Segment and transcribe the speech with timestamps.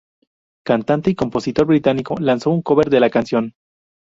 [0.65, 3.53] Cantante y compositor británico lanzó un cover de la canción.